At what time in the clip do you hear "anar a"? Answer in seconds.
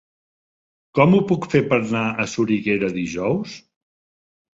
1.79-2.25